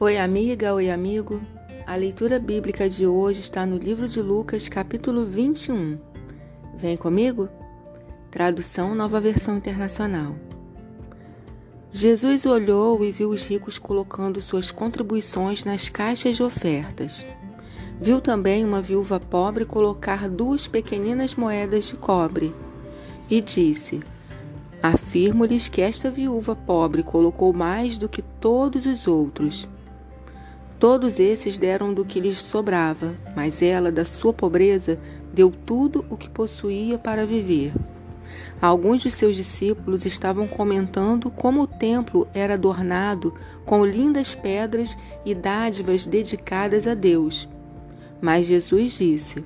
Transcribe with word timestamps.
Oi, 0.00 0.18
amiga, 0.18 0.74
oi, 0.74 0.90
amigo. 0.90 1.40
A 1.86 1.94
leitura 1.94 2.40
bíblica 2.40 2.90
de 2.90 3.06
hoje 3.06 3.40
está 3.40 3.64
no 3.64 3.76
livro 3.76 4.08
de 4.08 4.20
Lucas, 4.20 4.68
capítulo 4.68 5.24
21. 5.24 5.96
Vem 6.76 6.96
comigo? 6.96 7.48
Tradução 8.28 8.92
Nova 8.92 9.20
Versão 9.20 9.56
Internacional. 9.56 10.34
Jesus 11.92 12.44
olhou 12.44 13.04
e 13.04 13.12
viu 13.12 13.30
os 13.30 13.44
ricos 13.44 13.78
colocando 13.78 14.40
suas 14.40 14.68
contribuições 14.68 15.64
nas 15.64 15.88
caixas 15.88 16.34
de 16.34 16.42
ofertas. 16.42 17.24
Viu 18.00 18.20
também 18.20 18.64
uma 18.64 18.82
viúva 18.82 19.20
pobre 19.20 19.64
colocar 19.64 20.28
duas 20.28 20.66
pequeninas 20.66 21.36
moedas 21.36 21.84
de 21.84 21.94
cobre 21.94 22.52
e 23.30 23.40
disse: 23.40 24.02
Afirmo-lhes 24.82 25.68
que 25.68 25.80
esta 25.80 26.10
viúva 26.10 26.56
pobre 26.56 27.04
colocou 27.04 27.52
mais 27.52 27.96
do 27.96 28.08
que 28.08 28.22
todos 28.22 28.86
os 28.86 29.06
outros 29.06 29.68
Todos 30.84 31.18
esses 31.18 31.56
deram 31.56 31.94
do 31.94 32.04
que 32.04 32.20
lhes 32.20 32.36
sobrava, 32.36 33.14
mas 33.34 33.62
ela, 33.62 33.90
da 33.90 34.04
sua 34.04 34.34
pobreza, 34.34 35.00
deu 35.32 35.50
tudo 35.50 36.04
o 36.10 36.16
que 36.18 36.28
possuía 36.28 36.98
para 36.98 37.24
viver. 37.24 37.72
Alguns 38.60 39.00
de 39.00 39.10
seus 39.10 39.34
discípulos 39.34 40.04
estavam 40.04 40.46
comentando 40.46 41.30
como 41.30 41.62
o 41.62 41.66
templo 41.66 42.28
era 42.34 42.52
adornado 42.52 43.32
com 43.64 43.82
lindas 43.82 44.34
pedras 44.34 44.94
e 45.24 45.34
dádivas 45.34 46.04
dedicadas 46.04 46.86
a 46.86 46.92
Deus. 46.92 47.48
Mas 48.20 48.44
Jesus 48.44 48.98
disse: 48.98 49.42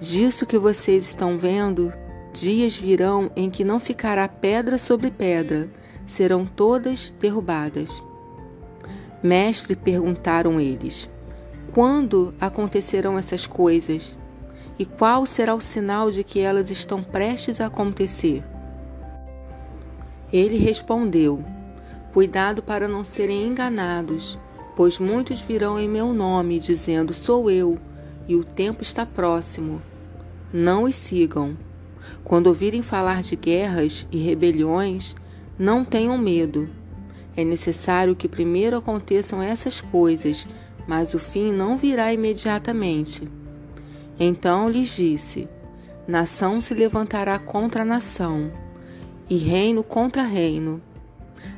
Disso 0.00 0.46
que 0.46 0.56
vocês 0.56 1.08
estão 1.08 1.36
vendo, 1.36 1.92
dias 2.32 2.74
virão 2.74 3.30
em 3.36 3.50
que 3.50 3.64
não 3.64 3.78
ficará 3.78 4.26
pedra 4.28 4.78
sobre 4.78 5.10
pedra, 5.10 5.68
serão 6.06 6.46
todas 6.46 7.12
derrubadas. 7.20 8.02
Mestre, 9.22 9.76
perguntaram 9.76 10.60
eles, 10.60 11.08
quando 11.72 12.34
acontecerão 12.40 13.16
essas 13.16 13.46
coisas? 13.46 14.16
E 14.76 14.84
qual 14.84 15.24
será 15.26 15.54
o 15.54 15.60
sinal 15.60 16.10
de 16.10 16.24
que 16.24 16.40
elas 16.40 16.70
estão 16.70 17.04
prestes 17.04 17.60
a 17.60 17.66
acontecer? 17.66 18.42
Ele 20.32 20.56
respondeu: 20.56 21.44
Cuidado 22.12 22.64
para 22.64 22.88
não 22.88 23.04
serem 23.04 23.46
enganados, 23.46 24.36
pois 24.74 24.98
muitos 24.98 25.40
virão 25.40 25.78
em 25.78 25.88
meu 25.88 26.12
nome, 26.12 26.58
dizendo: 26.58 27.14
Sou 27.14 27.48
eu, 27.48 27.78
e 28.26 28.34
o 28.34 28.42
tempo 28.42 28.82
está 28.82 29.06
próximo. 29.06 29.80
Não 30.52 30.82
os 30.82 30.96
sigam. 30.96 31.56
Quando 32.24 32.48
ouvirem 32.48 32.82
falar 32.82 33.22
de 33.22 33.36
guerras 33.36 34.04
e 34.10 34.18
rebeliões, 34.18 35.14
não 35.56 35.84
tenham 35.84 36.18
medo 36.18 36.68
é 37.36 37.44
necessário 37.44 38.14
que 38.14 38.28
primeiro 38.28 38.76
aconteçam 38.76 39.42
essas 39.42 39.80
coisas, 39.80 40.46
mas 40.86 41.14
o 41.14 41.18
fim 41.18 41.52
não 41.52 41.76
virá 41.76 42.12
imediatamente. 42.12 43.28
Então 44.18 44.68
lhes 44.68 44.96
disse: 44.96 45.48
Nação 46.06 46.60
se 46.60 46.74
levantará 46.74 47.38
contra 47.38 47.84
nação, 47.84 48.50
e 49.28 49.36
reino 49.36 49.82
contra 49.82 50.22
reino. 50.22 50.82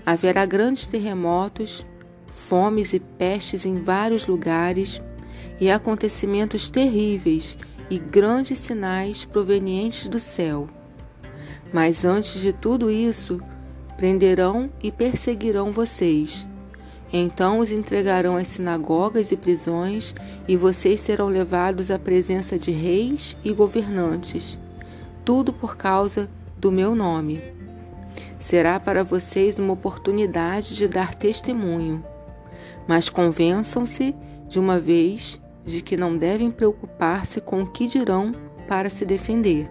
Haverá 0.07 0.47
grandes 0.47 0.87
terremotos, 0.87 1.85
fomes 2.27 2.93
e 2.93 3.01
pestes 3.01 3.65
em 3.65 3.83
vários 3.83 4.27
lugares, 4.27 5.01
e 5.61 5.71
acontecimentos 5.71 6.69
terríveis 6.69 7.57
e 7.91 7.99
grandes 7.99 8.59
sinais 8.59 9.25
provenientes 9.25 10.09
do 10.09 10.19
céu. 10.19 10.67
Mas 11.73 12.05
antes 12.05 12.41
de 12.41 12.53
tudo 12.53 12.91
isso, 12.91 13.41
prenderão 13.97 14.71
e 14.83 14.91
perseguirão 14.91 15.73
vocês. 15.73 16.47
Então 17.13 17.61
os 17.61 17.71
entregarão 17.71 18.37
às 18.37 18.49
sinagogas 18.49 19.31
e 19.31 19.37
prisões, 19.37 20.15
e 20.49 20.57
vocês 20.57 21.01
serão 21.01 21.29
levados 21.29 21.91
à 21.91 21.99
presença 21.99 22.59
de 22.59 22.73
reis 22.73 23.37
e 23.45 23.53
governantes, 23.53 24.59
tudo 25.25 25.53
por 25.53 25.77
causa 25.77 26.29
do 26.59 26.73
meu 26.73 26.95
nome. 26.95 27.41
Será 28.41 28.81
para 28.81 29.05
vocês 29.05 29.59
uma 29.59 29.73
oportunidade 29.73 30.75
de 30.75 30.89
dar 30.89 31.15
testemunho, 31.15 32.05
mas 32.87 33.09
convençam-se 33.09 34.15
de 34.49 34.59
uma 34.59 34.81
vez 34.81 35.41
de 35.65 35.81
que 35.81 35.97
não 35.97 36.17
devem 36.17 36.51
preocupar-se 36.51 37.41
com 37.41 37.63
o 37.63 37.67
que 37.67 37.87
dirão 37.87 38.33
para 38.69 38.91
se 38.91 39.05
defender. 39.05 39.71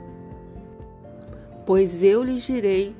Pois 1.66 2.02
eu 2.04 2.24
lhes 2.24 2.44
direi 2.44 2.96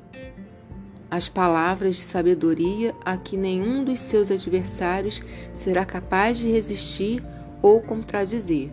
as 1.14 1.28
palavras 1.28 1.94
de 1.94 2.02
sabedoria 2.02 2.92
a 3.04 3.16
que 3.16 3.36
nenhum 3.36 3.84
dos 3.84 4.00
seus 4.00 4.32
adversários 4.32 5.22
será 5.52 5.84
capaz 5.84 6.38
de 6.38 6.50
resistir 6.50 7.22
ou 7.62 7.80
contradizer. 7.80 8.72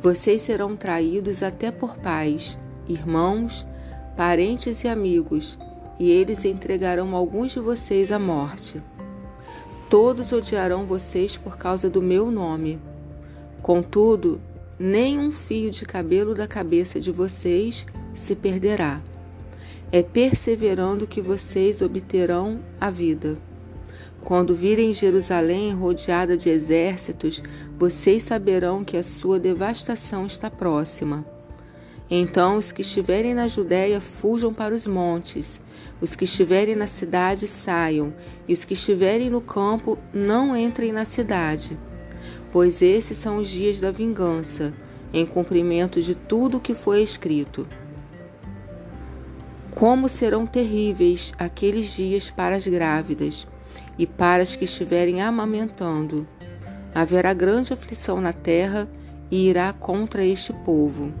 Vocês 0.00 0.40
serão 0.40 0.74
traídos 0.74 1.42
até 1.42 1.70
por 1.70 1.98
pais, 1.98 2.56
irmãos, 2.88 3.66
parentes 4.16 4.82
e 4.84 4.88
amigos, 4.88 5.58
e 6.00 6.10
eles 6.10 6.46
entregarão 6.46 7.14
alguns 7.14 7.52
de 7.52 7.60
vocês 7.60 8.10
à 8.10 8.18
morte. 8.18 8.80
Todos 9.90 10.32
odiarão 10.32 10.86
vocês 10.86 11.36
por 11.36 11.58
causa 11.58 11.90
do 11.90 12.00
meu 12.00 12.30
nome. 12.30 12.80
Contudo, 13.60 14.40
nem 14.78 15.18
um 15.18 15.30
fio 15.30 15.70
de 15.70 15.84
cabelo 15.84 16.34
da 16.34 16.46
cabeça 16.46 16.98
de 16.98 17.12
vocês 17.12 17.84
se 18.14 18.34
perderá. 18.34 19.02
É 19.90 20.02
perseverando 20.02 21.06
que 21.06 21.22
vocês 21.22 21.80
obterão 21.80 22.60
a 22.78 22.90
vida. 22.90 23.38
Quando 24.20 24.54
virem 24.54 24.92
Jerusalém 24.92 25.72
rodeada 25.72 26.36
de 26.36 26.50
exércitos, 26.50 27.42
vocês 27.74 28.22
saberão 28.22 28.84
que 28.84 28.98
a 28.98 29.02
sua 29.02 29.38
devastação 29.38 30.26
está 30.26 30.50
próxima. 30.50 31.24
Então 32.10 32.58
os 32.58 32.70
que 32.70 32.82
estiverem 32.82 33.32
na 33.32 33.48
Judéia 33.48 33.98
fujam 33.98 34.52
para 34.52 34.74
os 34.74 34.86
montes, 34.86 35.58
os 36.02 36.14
que 36.14 36.24
estiverem 36.24 36.76
na 36.76 36.86
cidade 36.86 37.48
saiam, 37.48 38.12
e 38.46 38.52
os 38.52 38.64
que 38.64 38.74
estiverem 38.74 39.30
no 39.30 39.40
campo 39.40 39.96
não 40.12 40.54
entrem 40.54 40.92
na 40.92 41.06
cidade. 41.06 41.78
Pois 42.52 42.82
esses 42.82 43.16
são 43.16 43.38
os 43.38 43.48
dias 43.48 43.80
da 43.80 43.90
vingança, 43.90 44.74
em 45.14 45.24
cumprimento 45.24 46.02
de 46.02 46.14
tudo 46.14 46.58
o 46.58 46.60
que 46.60 46.74
foi 46.74 47.02
escrito. 47.02 47.66
Como 49.78 50.08
serão 50.08 50.44
terríveis 50.44 51.32
aqueles 51.38 51.94
dias 51.94 52.32
para 52.32 52.56
as 52.56 52.66
grávidas 52.66 53.46
e 53.96 54.08
para 54.08 54.42
as 54.42 54.56
que 54.56 54.64
estiverem 54.64 55.22
amamentando. 55.22 56.26
Haverá 56.92 57.32
grande 57.32 57.72
aflição 57.72 58.20
na 58.20 58.32
terra 58.32 58.88
e 59.30 59.48
irá 59.48 59.72
contra 59.72 60.24
este 60.24 60.52
povo. 60.52 61.14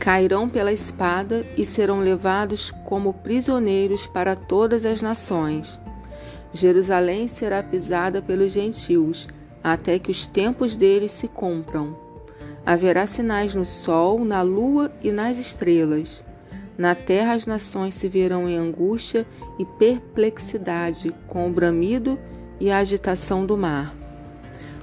Cairão 0.00 0.48
pela 0.48 0.72
espada 0.72 1.46
e 1.56 1.64
serão 1.64 2.00
levados 2.00 2.72
como 2.84 3.14
prisioneiros 3.14 4.04
para 4.04 4.34
todas 4.34 4.84
as 4.84 5.00
nações. 5.00 5.78
Jerusalém 6.52 7.28
será 7.28 7.62
pisada 7.62 8.20
pelos 8.20 8.50
gentios, 8.50 9.28
até 9.62 9.96
que 9.96 10.10
os 10.10 10.26
tempos 10.26 10.74
deles 10.74 11.12
se 11.12 11.28
cumpram. 11.28 11.96
Haverá 12.66 13.06
sinais 13.06 13.54
no 13.54 13.64
sol, 13.64 14.24
na 14.24 14.42
lua 14.42 14.90
e 15.00 15.12
nas 15.12 15.38
estrelas 15.38 16.26
na 16.78 16.94
terra 16.94 17.32
as 17.32 17.44
nações 17.44 17.96
se 17.96 18.08
verão 18.08 18.48
em 18.48 18.56
angústia 18.56 19.26
e 19.58 19.64
perplexidade, 19.64 21.12
com 21.26 21.48
o 21.48 21.52
bramido 21.52 22.16
e 22.60 22.70
a 22.70 22.78
agitação 22.78 23.44
do 23.44 23.56
mar. 23.56 23.92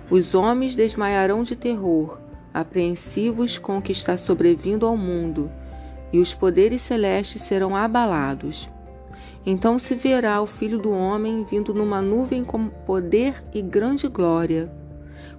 Os 0.09 0.35
homens 0.35 0.75
desmaiarão 0.75 1.41
de 1.41 1.55
terror, 1.55 2.19
apreensivos 2.53 3.57
com 3.57 3.77
o 3.77 3.81
que 3.81 3.93
está 3.93 4.17
sobrevindo 4.17 4.85
ao 4.85 4.97
mundo, 4.97 5.49
e 6.11 6.19
os 6.19 6.33
poderes 6.33 6.81
celestes 6.81 7.41
serão 7.41 7.73
abalados. 7.73 8.69
Então 9.45 9.79
se 9.79 9.95
verá 9.95 10.41
o 10.41 10.45
Filho 10.45 10.77
do 10.77 10.91
Homem 10.91 11.45
vindo 11.49 11.73
numa 11.73 12.01
nuvem 12.01 12.43
com 12.43 12.67
poder 12.67 13.41
e 13.53 13.61
grande 13.61 14.07
glória. 14.09 14.69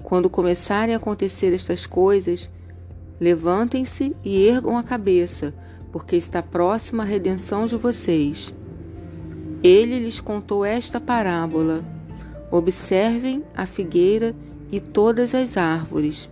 Quando 0.02 0.30
começarem 0.30 0.94
a 0.94 0.98
acontecer 0.98 1.52
estas 1.52 1.84
coisas, 1.84 2.50
levantem-se 3.20 4.14
e 4.24 4.46
ergam 4.46 4.76
a 4.76 4.82
cabeça, 4.82 5.54
porque 5.96 6.14
está 6.14 6.42
próxima 6.42 7.04
a 7.04 7.06
redenção 7.06 7.64
de 7.64 7.74
vocês. 7.74 8.52
Ele 9.62 9.98
lhes 9.98 10.20
contou 10.20 10.62
esta 10.62 11.00
parábola: 11.00 11.82
Observem 12.50 13.42
a 13.56 13.64
figueira 13.64 14.36
e 14.70 14.78
todas 14.78 15.34
as 15.34 15.56
árvores. 15.56 16.28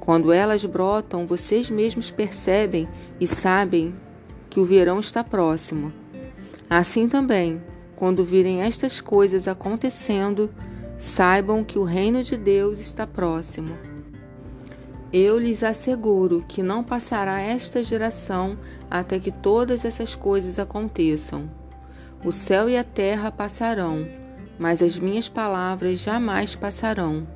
Quando 0.00 0.32
elas 0.32 0.64
brotam, 0.64 1.26
vocês 1.26 1.68
mesmos 1.68 2.10
percebem 2.10 2.88
e 3.20 3.26
sabem 3.26 3.94
que 4.48 4.60
o 4.60 4.64
verão 4.64 4.98
está 4.98 5.22
próximo. 5.22 5.92
Assim 6.70 7.06
também, 7.06 7.60
quando 7.96 8.24
virem 8.24 8.62
estas 8.62 8.98
coisas 8.98 9.46
acontecendo, 9.46 10.48
saibam 10.96 11.62
que 11.62 11.78
o 11.78 11.84
reino 11.84 12.22
de 12.22 12.38
Deus 12.38 12.80
está 12.80 13.06
próximo. 13.06 13.76
Eu 15.18 15.38
lhes 15.38 15.62
asseguro 15.62 16.44
que 16.46 16.62
não 16.62 16.84
passará 16.84 17.40
esta 17.40 17.82
geração 17.82 18.58
até 18.90 19.18
que 19.18 19.32
todas 19.32 19.82
essas 19.82 20.14
coisas 20.14 20.58
aconteçam. 20.58 21.48
O 22.22 22.30
céu 22.30 22.68
e 22.68 22.76
a 22.76 22.84
terra 22.84 23.30
passarão, 23.30 24.06
mas 24.58 24.82
as 24.82 24.98
minhas 24.98 25.26
palavras 25.26 26.00
jamais 26.00 26.54
passarão. 26.54 27.26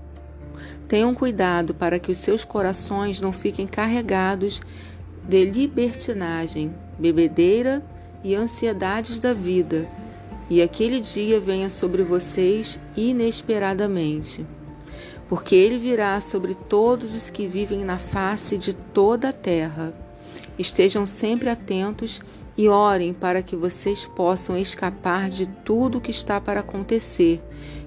Tenham 0.86 1.14
cuidado 1.14 1.72
para 1.72 1.98
que 1.98 2.12
os 2.12 2.18
seus 2.18 2.44
corações 2.44 3.18
não 3.18 3.32
fiquem 3.32 3.66
carregados 3.66 4.60
de 5.26 5.46
libertinagem, 5.46 6.74
bebedeira 6.98 7.82
e 8.22 8.34
ansiedades 8.34 9.18
da 9.18 9.32
vida, 9.32 9.88
e 10.50 10.60
aquele 10.60 11.00
dia 11.00 11.40
venha 11.40 11.70
sobre 11.70 12.02
vocês 12.02 12.78
inesperadamente. 12.94 14.44
Porque 15.30 15.54
ele 15.54 15.78
virá 15.78 16.20
sobre 16.20 16.56
todos 16.56 17.14
os 17.14 17.30
que 17.30 17.46
vivem 17.46 17.84
na 17.84 17.98
face 17.98 18.58
de 18.58 18.74
toda 18.74 19.28
a 19.28 19.32
terra. 19.32 19.94
Estejam 20.58 21.06
sempre 21.06 21.48
atentos 21.48 22.20
e 22.58 22.68
orem 22.68 23.12
para 23.12 23.40
que 23.40 23.54
vocês 23.54 24.04
possam 24.04 24.58
escapar 24.58 25.30
de 25.30 25.46
tudo 25.46 25.98
o 25.98 26.00
que 26.00 26.10
está 26.10 26.40
para 26.40 26.60
acontecer 26.60 27.40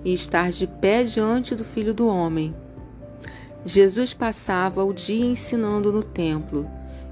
e 0.05 0.13
estar 0.13 0.51
de 0.51 0.65
pé 0.65 1.03
diante 1.03 1.53
do 1.53 1.65
Filho 1.65 1.93
do 1.93 2.07
Homem. 2.07 2.55
Jesus 3.65 4.13
passava 4.13 4.85
o 4.85 4.93
dia 4.93 5.25
ensinando 5.25 5.91
no 5.91 6.01
templo 6.01 6.65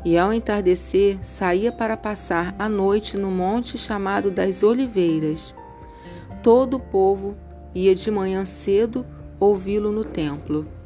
e, 0.05 0.17
ao 0.17 0.31
entardecer, 0.31 1.19
saía 1.23 1.73
para 1.73 1.97
passar 1.97 2.55
a 2.57 2.69
noite 2.69 3.17
no 3.17 3.29
monte 3.29 3.77
chamado 3.77 4.31
das 4.31 4.63
Oliveiras. 4.63 5.53
Todo 6.41 6.77
o 6.77 6.79
povo 6.79 7.35
ia 7.75 7.93
de 7.93 8.09
manhã 8.09 8.45
cedo 8.45 9.05
ouvi-lo 9.41 9.91
no 9.91 10.03
templo. 10.03 10.80